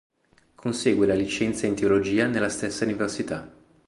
Consegue 0.55 1.05
la 1.05 1.13
licenza 1.13 1.67
in 1.67 1.75
teologia 1.75 2.25
nella 2.25 2.49
stessa 2.49 2.83
università. 2.85 3.47